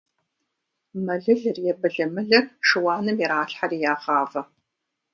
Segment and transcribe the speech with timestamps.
[1.05, 4.41] Мэлылыр е былымылыр шыуаным иралъхьэри ягъавэ.